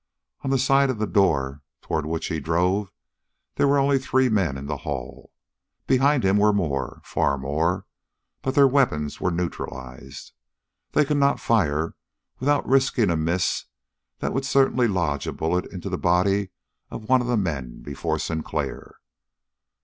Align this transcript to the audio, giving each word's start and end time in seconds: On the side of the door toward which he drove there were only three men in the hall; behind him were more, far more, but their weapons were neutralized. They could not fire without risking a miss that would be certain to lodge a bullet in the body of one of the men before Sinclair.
On 0.41 0.49
the 0.49 0.57
side 0.57 0.89
of 0.89 0.97
the 0.97 1.05
door 1.05 1.61
toward 1.83 2.07
which 2.07 2.29
he 2.29 2.39
drove 2.39 2.91
there 3.53 3.67
were 3.67 3.77
only 3.77 3.99
three 3.99 4.29
men 4.29 4.57
in 4.57 4.65
the 4.65 4.77
hall; 4.77 5.31
behind 5.85 6.23
him 6.25 6.37
were 6.37 6.51
more, 6.51 7.01
far 7.05 7.37
more, 7.37 7.85
but 8.41 8.55
their 8.55 8.67
weapons 8.67 9.21
were 9.21 9.29
neutralized. 9.29 10.31
They 10.93 11.05
could 11.05 11.17
not 11.17 11.39
fire 11.39 11.93
without 12.39 12.67
risking 12.67 13.11
a 13.11 13.15
miss 13.15 13.65
that 14.17 14.33
would 14.33 14.41
be 14.41 14.45
certain 14.47 14.77
to 14.77 14.87
lodge 14.87 15.27
a 15.27 15.31
bullet 15.33 15.67
in 15.71 15.81
the 15.81 15.99
body 15.99 16.49
of 16.89 17.07
one 17.07 17.21
of 17.21 17.27
the 17.27 17.37
men 17.37 17.83
before 17.83 18.17
Sinclair. 18.17 18.95